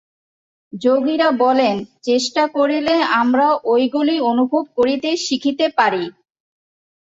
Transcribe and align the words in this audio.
যোগীরা 0.73 1.29
বলেন, 1.43 1.75
চেষ্টা 2.03 2.43
করিলে 2.55 2.95
আমরা 3.21 3.47
ঐগুলি 3.71 4.15
অনুভব 4.31 4.63
করিতে 4.77 5.09
শিখিতে 5.25 5.65
পারি। 5.77 6.03